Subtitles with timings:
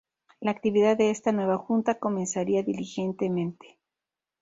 [0.39, 3.77] La actividad de esta nueva Junta comenzaría diligentemente.